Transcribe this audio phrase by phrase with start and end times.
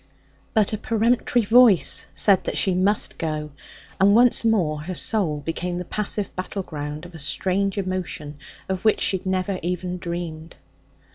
[0.55, 3.51] But a peremptory voice said that she must go,
[3.99, 9.17] and once more her soul became the passive battleground of strange emotions of which she
[9.19, 10.55] had never even dreamed.